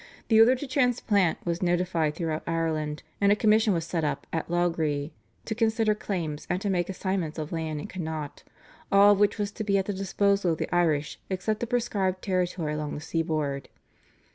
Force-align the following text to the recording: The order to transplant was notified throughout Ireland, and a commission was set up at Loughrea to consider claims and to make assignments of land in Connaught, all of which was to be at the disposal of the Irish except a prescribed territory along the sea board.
The 0.29 0.39
order 0.39 0.55
to 0.55 0.65
transplant 0.65 1.45
was 1.45 1.61
notified 1.61 2.15
throughout 2.15 2.41
Ireland, 2.47 3.03
and 3.21 3.31
a 3.31 3.35
commission 3.35 3.71
was 3.71 3.85
set 3.85 4.03
up 4.03 4.25
at 4.33 4.49
Loughrea 4.49 5.11
to 5.45 5.53
consider 5.53 5.93
claims 5.93 6.47
and 6.49 6.59
to 6.59 6.71
make 6.71 6.89
assignments 6.89 7.37
of 7.37 7.51
land 7.51 7.79
in 7.79 7.85
Connaught, 7.85 8.41
all 8.91 9.11
of 9.11 9.19
which 9.19 9.37
was 9.37 9.51
to 9.51 9.63
be 9.63 9.77
at 9.77 9.85
the 9.85 9.93
disposal 9.93 10.53
of 10.53 10.57
the 10.57 10.73
Irish 10.75 11.19
except 11.29 11.61
a 11.61 11.67
prescribed 11.67 12.23
territory 12.23 12.73
along 12.73 12.95
the 12.95 12.99
sea 13.01 13.21
board. 13.21 13.69